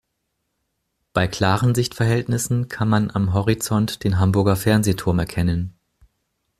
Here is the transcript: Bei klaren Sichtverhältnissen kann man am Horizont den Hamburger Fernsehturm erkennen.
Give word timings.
Bei 1.13 1.27
klaren 1.27 1.75
Sichtverhältnissen 1.75 2.67
kann 2.69 2.89
man 2.89 3.11
am 3.11 3.35
Horizont 3.35 4.03
den 4.03 4.17
Hamburger 4.17 4.55
Fernsehturm 4.55 5.19
erkennen. 5.19 5.77